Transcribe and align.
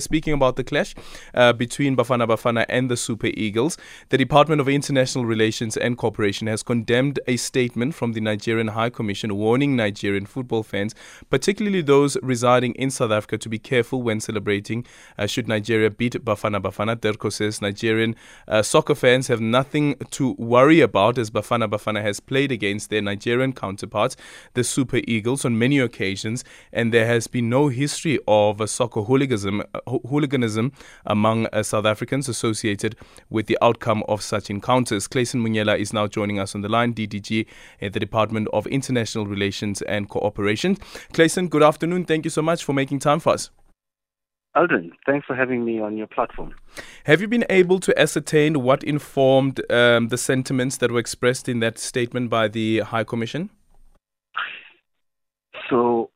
Speaking 0.00 0.32
about 0.32 0.56
the 0.56 0.64
clash 0.64 0.94
uh, 1.34 1.52
between 1.52 1.94
Bafana 1.98 2.26
Bafana 2.26 2.64
and 2.70 2.90
the 2.90 2.96
Super 2.96 3.26
Eagles, 3.34 3.76
the 4.08 4.16
Department 4.16 4.58
of 4.58 4.66
International 4.66 5.26
Relations 5.26 5.76
and 5.76 5.98
Cooperation 5.98 6.46
has 6.46 6.62
condemned 6.62 7.20
a 7.26 7.36
statement 7.36 7.94
from 7.94 8.14
the 8.14 8.20
Nigerian 8.22 8.68
High 8.68 8.88
Commission 8.88 9.36
warning 9.36 9.76
Nigerian 9.76 10.24
football 10.24 10.62
fans, 10.62 10.94
particularly 11.28 11.82
those 11.82 12.16
residing 12.22 12.72
in 12.76 12.90
South 12.90 13.10
Africa, 13.10 13.36
to 13.36 13.50
be 13.50 13.58
careful 13.58 14.00
when 14.00 14.18
celebrating 14.18 14.86
uh, 15.18 15.26
should 15.26 15.46
Nigeria 15.46 15.90
beat 15.90 16.14
Bafana 16.24 16.58
Bafana. 16.62 16.96
DIRCO 16.98 17.30
says 17.30 17.60
Nigerian 17.60 18.16
uh, 18.48 18.62
soccer 18.62 18.94
fans 18.94 19.28
have 19.28 19.42
nothing 19.42 19.96
to 20.12 20.32
worry 20.38 20.80
about 20.80 21.18
as 21.18 21.30
Bafana 21.30 21.68
Bafana 21.68 22.00
has 22.00 22.18
played 22.18 22.50
against 22.50 22.88
their 22.88 23.02
Nigerian 23.02 23.52
counterparts, 23.52 24.16
the 24.54 24.64
Super 24.64 25.02
Eagles, 25.06 25.44
on 25.44 25.58
many 25.58 25.78
occasions, 25.78 26.44
and 26.72 26.94
there 26.94 27.04
has 27.04 27.26
been 27.26 27.50
no 27.50 27.68
history 27.68 28.18
of 28.26 28.70
soccer 28.70 29.02
hooliganism 29.02 29.60
uh, 29.74 29.80
hooliganism 29.86 30.72
among 31.06 31.46
uh, 31.46 31.62
South 31.62 31.86
Africans 31.86 32.28
associated 32.28 32.96
with 33.30 33.46
the 33.46 33.58
outcome 33.62 34.02
of 34.08 34.22
such 34.22 34.50
encounters. 34.50 35.08
Clayson 35.08 35.40
Monyela 35.40 35.78
is 35.78 35.92
now 35.92 36.06
joining 36.06 36.38
us 36.38 36.54
on 36.54 36.60
the 36.60 36.68
line, 36.68 36.94
DDG 36.94 37.46
at 37.80 37.92
the 37.92 38.00
Department 38.00 38.48
of 38.52 38.66
International 38.66 39.26
Relations 39.26 39.82
and 39.82 40.08
Cooperation. 40.08 40.76
Clayson, 41.12 41.48
good 41.48 41.62
afternoon. 41.62 42.04
Thank 42.04 42.24
you 42.24 42.30
so 42.30 42.42
much 42.42 42.64
for 42.64 42.72
making 42.72 43.00
time 43.00 43.20
for 43.20 43.32
us. 43.32 43.50
Aldrin, 44.56 44.90
thanks 45.06 45.26
for 45.26 45.34
having 45.34 45.64
me 45.64 45.80
on 45.80 45.96
your 45.96 46.06
platform. 46.06 46.54
Have 47.04 47.22
you 47.22 47.28
been 47.28 47.46
able 47.48 47.80
to 47.80 47.98
ascertain 47.98 48.62
what 48.62 48.84
informed 48.84 49.60
um, 49.72 50.08
the 50.08 50.18
sentiments 50.18 50.76
that 50.76 50.92
were 50.92 50.98
expressed 50.98 51.48
in 51.48 51.60
that 51.60 51.78
statement 51.78 52.28
by 52.28 52.48
the 52.48 52.80
High 52.80 53.04
Commission? 53.04 53.48
So, 55.70 56.10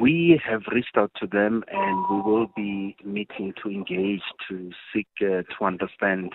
we 0.00 0.40
have 0.48 0.62
reached 0.72 0.96
out 0.96 1.12
to 1.20 1.26
them 1.26 1.62
and 1.70 2.04
we 2.10 2.20
will 2.22 2.46
be 2.56 2.96
meeting 3.04 3.52
to 3.62 3.70
engage 3.70 4.22
to 4.48 4.70
seek 4.92 5.08
uh, 5.20 5.42
to 5.42 5.64
understand 5.64 6.32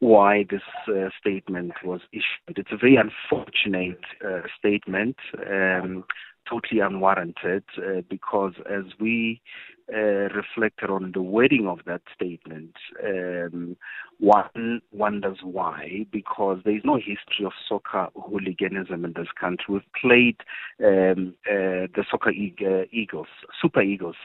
why 0.00 0.44
this 0.50 0.62
uh, 0.88 1.08
statement 1.18 1.72
was 1.84 2.00
issued. 2.12 2.58
It's 2.58 2.72
a 2.72 2.76
very 2.76 2.96
unfortunate 2.96 4.00
uh, 4.24 4.40
statement, 4.58 5.16
um, 5.48 6.04
totally 6.48 6.80
unwarranted, 6.80 7.64
uh, 7.78 8.02
because 8.08 8.54
as 8.70 8.84
we 9.00 9.40
uh, 9.92 10.28
reflected 10.34 10.90
on 10.90 11.12
the 11.12 11.22
wording 11.22 11.66
of 11.66 11.80
that 11.86 12.02
statement, 12.14 12.74
um, 13.04 13.76
one 14.18 14.80
wonders 14.92 15.38
why, 15.42 16.06
because 16.10 16.60
there 16.64 16.76
is 16.76 16.82
no 16.84 16.96
history 16.96 17.44
of 17.44 17.52
soccer 17.68 18.08
hooliganism 18.14 19.04
in 19.04 19.12
this 19.14 19.28
country. 19.38 19.66
We've 19.68 19.82
played 20.00 20.36
um, 20.82 21.34
uh, 21.50 21.90
the 21.94 22.04
soccer 22.10 22.30
uh, 22.30 22.84
Eagles, 22.92 23.26
Super 23.60 23.82
Eagles, 23.82 24.16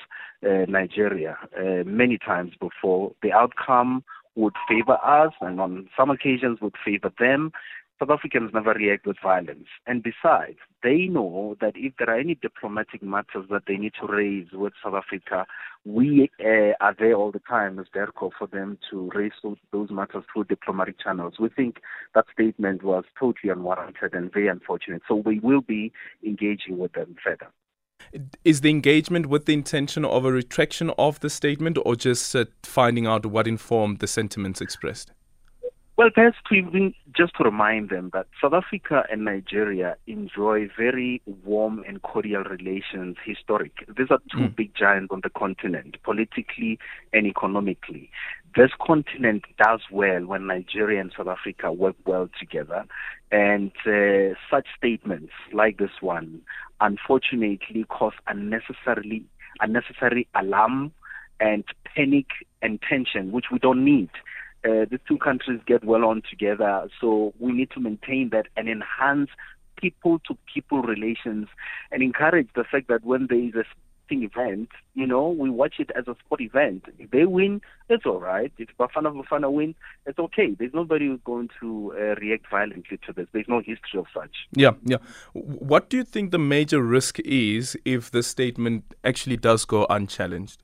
uh, 0.45 0.65
Nigeria, 0.67 1.37
uh, 1.57 1.83
many 1.85 2.17
times 2.17 2.53
before. 2.59 3.13
The 3.23 3.33
outcome 3.33 4.03
would 4.35 4.53
favor 4.69 4.97
us, 5.03 5.33
and 5.41 5.59
on 5.59 5.89
some 5.97 6.11
occasions 6.11 6.59
would 6.61 6.75
favor 6.85 7.11
them. 7.19 7.51
South 7.99 8.11
Africans 8.11 8.51
never 8.53 8.73
react 8.73 9.07
with 9.07 9.17
violence. 9.21 9.65
And 9.87 10.03
besides, 10.03 10.59
they 10.83 11.07
know 11.07 11.57
that 11.61 11.73
if 11.75 11.93
there 11.97 12.09
are 12.09 12.19
any 12.19 12.35
diplomatic 12.35 13.01
matters 13.01 13.45
that 13.49 13.63
they 13.67 13.75
need 13.75 13.93
to 13.99 14.05
raise 14.05 14.47
with 14.53 14.73
South 14.83 14.93
Africa, 14.93 15.47
we 15.83 16.29
uh, 16.39 16.73
are 16.79 16.95
there 16.97 17.13
all 17.13 17.31
the 17.31 17.39
time 17.39 17.79
as 17.79 17.87
DIRCO 17.95 18.31
for 18.37 18.45
them 18.45 18.77
to 18.91 19.09
raise 19.15 19.31
those, 19.41 19.89
matters 19.89 20.23
through 20.31 20.43
diplomatic 20.43 20.99
channels. 20.99 21.35
We 21.39 21.49
think 21.49 21.77
that 22.13 22.25
statement 22.31 22.83
was 22.83 23.05
totally 23.19 23.51
unwarranted 23.51 24.13
and 24.13 24.31
very 24.31 24.47
unfortunate. 24.47 25.01
So 25.07 25.15
we 25.15 25.39
will 25.39 25.61
be 25.61 25.91
engaging 26.23 26.77
with 26.77 26.93
them 26.93 27.15
further. 27.23 27.47
Is 28.43 28.61
the 28.61 28.69
engagement 28.69 29.25
with 29.25 29.45
the 29.45 29.53
intention 29.53 30.05
of 30.05 30.23
a 30.23 30.31
retraction 30.31 30.91
of 30.97 31.19
the 31.19 31.29
statement 31.31 31.79
or 31.83 31.95
just 31.95 32.35
uh, 32.35 32.45
finding 32.63 33.07
out 33.07 33.25
what 33.25 33.47
informed 33.47 33.99
the 33.99 34.07
sentiments 34.07 34.61
expressed? 34.61 35.11
Well, 35.97 36.11
perhaps 36.13 36.37
to 36.47 36.53
even 36.53 36.93
just 37.15 37.35
to 37.37 37.43
remind 37.43 37.89
them 37.89 38.11
that 38.13 38.27
South 38.39 38.53
Africa 38.53 39.03
and 39.11 39.25
Nigeria 39.25 39.97
enjoy 40.05 40.69
very 40.77 41.23
warm 41.43 41.83
and 41.87 41.99
cordial 42.03 42.43
relations 42.43 43.17
historic. 43.25 43.71
These 43.97 44.11
are 44.11 44.19
two 44.31 44.37
mm. 44.49 44.55
big 44.55 44.75
giants 44.75 45.07
on 45.09 45.21
the 45.23 45.31
continent, 45.31 45.97
politically 46.03 46.77
and 47.13 47.25
economically. 47.25 48.11
This 48.55 48.69
continent 48.79 49.45
does 49.57 49.79
well 49.91 50.23
when 50.23 50.45
Nigeria 50.45 51.01
and 51.01 51.11
South 51.17 51.29
Africa 51.29 51.71
work 51.71 51.95
well 52.05 52.29
together. 52.39 52.85
And 53.31 53.71
uh, 53.87 54.35
such 54.51 54.67
statements 54.77 55.33
like 55.51 55.79
this 55.79 55.99
one, 55.99 56.41
unfortunately, 56.79 57.85
cause 57.89 58.13
unnecessarily 58.27 59.25
unnecessary 59.61 60.27
alarm 60.35 60.91
and 61.39 61.63
panic 61.85 62.27
and 62.61 62.79
tension, 62.87 63.31
which 63.31 63.45
we 63.51 63.57
don't 63.57 63.83
need 63.83 64.09
uh, 64.67 64.85
the 64.89 64.99
two 65.07 65.17
countries 65.17 65.61
get 65.65 65.83
well 65.83 66.03
on 66.03 66.21
together. 66.29 66.89
So 66.99 67.33
we 67.39 67.53
need 67.53 67.71
to 67.71 67.79
maintain 67.79 68.29
that 68.31 68.47
and 68.57 68.67
enhance 68.67 69.29
people 69.77 70.19
to 70.27 70.37
people 70.53 70.81
relations 70.81 71.47
and 71.91 72.03
encourage 72.03 72.49
the 72.55 72.63
fact 72.63 72.87
that 72.89 73.05
when 73.05 73.27
there 73.29 73.39
is 73.39 73.53
a 73.53 73.63
sporting 74.07 74.23
event, 74.23 74.69
you 74.95 75.05
know, 75.05 75.29
we 75.29 75.49
watch 75.49 75.75
it 75.79 75.91
as 75.95 76.07
a 76.07 76.15
sport 76.25 76.41
event. 76.41 76.85
If 76.97 77.11
they 77.11 77.25
win, 77.25 77.61
it's 77.89 78.05
all 78.05 78.19
right. 78.19 78.51
If 78.57 78.69
Bafana 78.79 79.13
Bafana 79.13 79.51
win, 79.51 79.75
it's 80.05 80.19
okay. 80.19 80.55
There's 80.57 80.73
nobody 80.73 81.07
who's 81.07 81.19
going 81.23 81.49
to 81.61 81.93
uh, 81.95 82.15
react 82.15 82.49
violently 82.49 82.99
to 83.05 83.13
this. 83.13 83.27
There's 83.31 83.47
no 83.47 83.59
history 83.59 83.99
of 83.99 84.07
such. 84.13 84.35
Yeah, 84.53 84.71
yeah. 84.83 84.97
What 85.33 85.89
do 85.89 85.97
you 85.97 86.03
think 86.03 86.31
the 86.31 86.39
major 86.39 86.81
risk 86.81 87.19
is 87.19 87.77
if 87.85 88.11
the 88.11 88.23
statement 88.23 88.95
actually 89.03 89.37
does 89.37 89.65
go 89.65 89.85
unchallenged? 89.89 90.63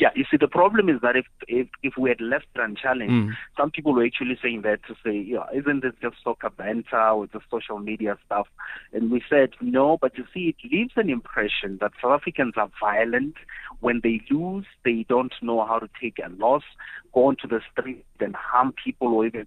Yeah, 0.00 0.08
you 0.16 0.24
see, 0.28 0.36
the 0.36 0.48
problem 0.48 0.88
is 0.88 1.00
that 1.02 1.14
if 1.14 1.26
if, 1.46 1.68
if 1.84 1.94
we 1.96 2.08
had 2.08 2.20
left 2.20 2.46
it 2.56 2.60
unchallenged, 2.60 3.12
mm. 3.12 3.32
some 3.56 3.70
people 3.70 3.94
were 3.94 4.04
actually 4.04 4.36
saying 4.42 4.62
that 4.62 4.80
to 4.88 4.94
say, 5.04 5.16
yeah, 5.16 5.44
isn't 5.54 5.84
this 5.84 5.92
just 6.02 6.16
soccer 6.24 6.50
banter 6.50 7.08
or 7.10 7.28
just 7.28 7.44
social 7.48 7.78
media 7.78 8.18
stuff? 8.26 8.48
And 8.92 9.12
we 9.12 9.22
said 9.30 9.50
no, 9.60 9.96
but 10.00 10.18
you 10.18 10.24
see, 10.34 10.48
it 10.48 10.68
leaves 10.68 10.94
an 10.96 11.10
impression 11.10 11.78
that 11.80 11.92
South 12.02 12.20
Africans 12.20 12.54
are 12.56 12.70
violent. 12.80 13.34
When 13.80 14.00
they 14.02 14.20
lose, 14.30 14.66
they 14.84 15.06
don't 15.08 15.34
know 15.40 15.64
how 15.64 15.78
to 15.78 15.88
take 16.00 16.18
a 16.18 16.28
loss, 16.28 16.64
go 17.12 17.26
onto 17.26 17.46
the 17.46 17.60
street 17.70 18.04
and 18.18 18.34
harm 18.34 18.74
people 18.84 19.14
or 19.14 19.26
even 19.26 19.46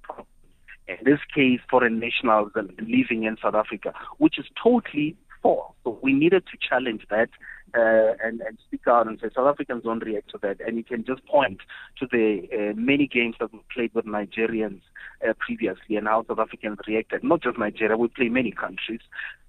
in 0.87 0.97
this 1.03 1.19
case, 1.35 1.59
foreign 1.69 1.99
nationals 1.99 2.51
living 2.55 3.23
in 3.23 3.35
South 3.41 3.55
Africa, 3.55 3.93
which 4.17 4.39
is 4.39 4.45
totally 4.61 5.17
false. 5.43 5.73
So 5.83 5.99
we 6.01 6.13
needed 6.13 6.43
to 6.51 6.57
challenge 6.57 7.05
that 7.09 7.29
uh, 7.77 8.13
and, 8.23 8.41
and 8.41 8.57
speak 8.67 8.87
out 8.87 9.07
and 9.07 9.19
say 9.19 9.29
South 9.35 9.47
Africans 9.47 9.83
don't 9.83 10.03
react 10.03 10.29
to 10.31 10.39
that. 10.41 10.59
And 10.65 10.77
you 10.77 10.83
can 10.83 11.05
just 11.05 11.25
point 11.25 11.59
to 11.99 12.07
the 12.11 12.47
uh, 12.51 12.73
many 12.75 13.07
games 13.07 13.35
that 13.39 13.53
we 13.53 13.59
played 13.73 13.93
with 13.93 14.05
Nigerians 14.05 14.81
uh, 15.27 15.33
previously 15.39 15.95
and 15.95 16.07
how 16.07 16.25
South 16.27 16.39
Africans 16.39 16.79
reacted. 16.87 17.23
Not 17.23 17.41
just 17.43 17.57
Nigeria, 17.57 17.97
we 17.97 18.07
play 18.07 18.29
many 18.29 18.51
countries. 18.51 19.01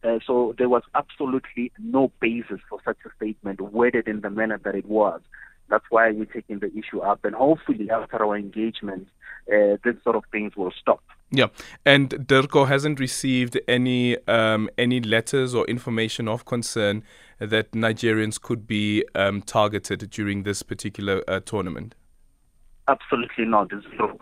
Uh, 0.04 0.18
so 0.26 0.54
there 0.58 0.68
was 0.68 0.82
absolutely 0.94 1.72
no 1.78 2.12
basis 2.20 2.60
for 2.68 2.78
such 2.84 2.98
a 3.06 3.10
statement 3.16 3.60
worded 3.60 4.08
in 4.08 4.20
the 4.20 4.30
manner 4.30 4.60
that 4.64 4.74
it 4.74 4.86
was. 4.86 5.20
That's 5.68 5.84
why 5.90 6.10
we're 6.10 6.24
taking 6.24 6.58
the 6.60 6.70
issue 6.76 7.00
up, 7.00 7.24
and 7.24 7.34
hopefully, 7.34 7.90
after 7.90 8.24
our 8.24 8.36
engagement, 8.36 9.08
uh, 9.52 9.76
this 9.84 9.96
sort 10.02 10.16
of 10.16 10.24
things 10.32 10.56
will 10.56 10.72
stop. 10.80 11.02
Yeah, 11.30 11.48
and 11.84 12.08
DIRCO 12.26 12.66
hasn't 12.66 12.98
received 12.98 13.60
any 13.68 14.16
um, 14.26 14.70
any 14.78 15.00
letters 15.00 15.54
or 15.54 15.66
information 15.66 16.26
of 16.26 16.46
concern 16.46 17.02
that 17.38 17.72
Nigerians 17.72 18.40
could 18.40 18.66
be 18.66 19.04
um, 19.14 19.42
targeted 19.42 20.08
during 20.10 20.44
this 20.44 20.62
particular 20.62 21.22
uh, 21.28 21.40
tournament. 21.40 21.94
Absolutely 22.88 23.44
not. 23.44 23.68
Zero. 23.68 24.18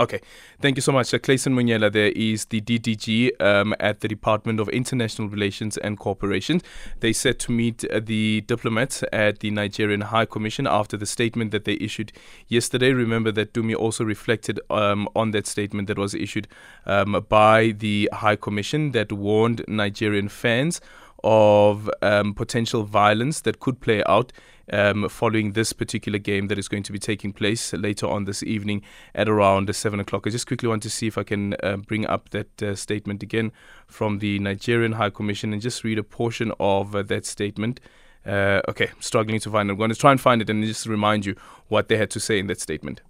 Okay, 0.00 0.20
thank 0.60 0.76
you 0.76 0.82
so 0.82 0.90
much. 0.90 1.14
Uh, 1.14 1.18
Clayson 1.20 1.52
Monyela 1.54 1.92
there 1.92 2.10
is 2.16 2.46
the 2.46 2.60
DDG 2.60 3.40
um, 3.40 3.76
at 3.78 4.00
the 4.00 4.08
Department 4.08 4.58
of 4.58 4.68
International 4.70 5.28
Relations 5.28 5.76
and 5.76 6.00
Cooperation. 6.00 6.62
They 6.98 7.12
set 7.12 7.38
to 7.40 7.52
meet 7.52 7.84
uh, 7.84 8.00
the 8.02 8.40
diplomats 8.40 9.04
at 9.12 9.38
the 9.38 9.52
Nigerian 9.52 10.00
High 10.00 10.24
Commission 10.24 10.66
after 10.66 10.96
the 10.96 11.06
statement 11.06 11.52
that 11.52 11.64
they 11.64 11.74
issued 11.74 12.12
yesterday. 12.48 12.92
Remember 12.92 13.30
that 13.30 13.52
Dumi 13.52 13.76
also 13.76 14.02
reflected 14.02 14.58
um, 14.68 15.08
on 15.14 15.30
that 15.30 15.46
statement 15.46 15.86
that 15.86 15.96
was 15.96 16.12
issued 16.12 16.48
um, 16.86 17.24
by 17.28 17.68
the 17.78 18.10
High 18.12 18.36
Commission 18.36 18.90
that 18.92 19.12
warned 19.12 19.64
Nigerian 19.68 20.28
fans 20.28 20.80
of 21.24 21.90
um, 22.02 22.34
potential 22.34 22.84
violence 22.84 23.40
that 23.40 23.58
could 23.58 23.80
play 23.80 24.04
out 24.04 24.32
um, 24.72 25.08
following 25.08 25.52
this 25.52 25.72
particular 25.72 26.18
game 26.18 26.48
that 26.48 26.58
is 26.58 26.68
going 26.68 26.82
to 26.84 26.92
be 26.92 26.98
taking 26.98 27.32
place 27.32 27.72
later 27.72 28.06
on 28.06 28.24
this 28.24 28.42
evening 28.42 28.82
at 29.14 29.28
around 29.28 29.74
7 29.74 29.98
o'clock. 29.98 30.26
I 30.26 30.30
just 30.30 30.46
quickly 30.46 30.68
want 30.68 30.82
to 30.84 30.90
see 30.90 31.06
if 31.06 31.18
I 31.18 31.22
can 31.22 31.54
uh, 31.62 31.78
bring 31.78 32.06
up 32.06 32.30
that 32.30 32.62
uh, 32.62 32.74
statement 32.74 33.22
again 33.22 33.52
from 33.86 34.18
the 34.18 34.38
Nigerian 34.38 34.92
High 34.92 35.10
Commission 35.10 35.52
and 35.52 35.60
just 35.60 35.82
read 35.82 35.98
a 35.98 36.04
portion 36.04 36.52
of 36.60 36.94
uh, 36.94 37.02
that 37.02 37.26
statement. 37.26 37.80
Uh, 38.26 38.60
okay, 38.68 38.90
struggling 39.00 39.40
to 39.40 39.50
find 39.50 39.68
it. 39.68 39.72
I'm 39.72 39.78
going 39.78 39.90
to 39.90 39.96
try 39.96 40.10
and 40.10 40.20
find 40.20 40.40
it 40.40 40.48
and 40.48 40.64
just 40.64 40.86
remind 40.86 41.26
you 41.26 41.36
what 41.68 41.88
they 41.88 41.96
had 41.96 42.10
to 42.10 42.20
say 42.20 42.38
in 42.38 42.46
that 42.46 42.60
statement. 42.60 43.02